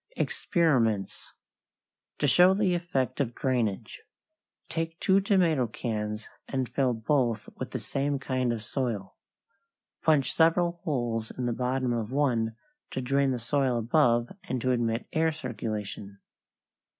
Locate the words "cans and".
5.67-6.67